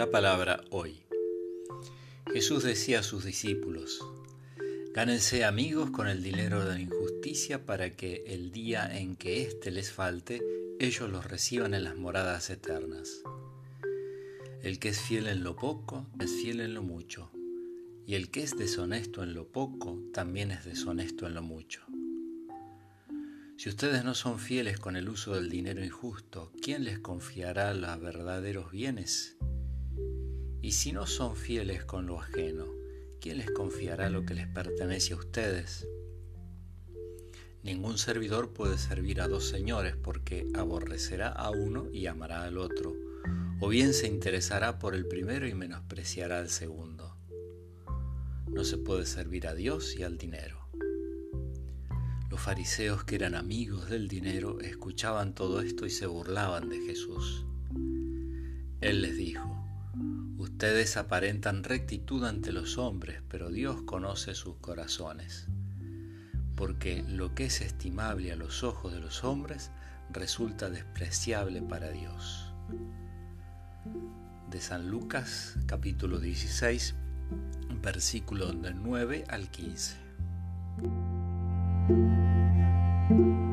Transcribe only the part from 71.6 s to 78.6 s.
para Dios. De San Lucas capítulo 16, versículo